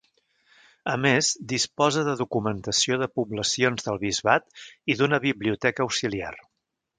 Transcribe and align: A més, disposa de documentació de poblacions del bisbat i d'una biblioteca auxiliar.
A 0.93 0.93
més, 1.01 1.27
disposa 1.51 2.05
de 2.07 2.15
documentació 2.21 2.97
de 3.01 3.09
poblacions 3.19 3.87
del 3.89 4.01
bisbat 4.07 4.51
i 4.95 4.97
d'una 5.03 5.21
biblioteca 5.27 5.87
auxiliar. 5.89 6.35